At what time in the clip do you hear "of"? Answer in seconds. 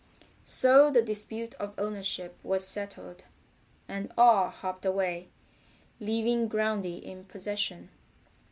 1.59-1.75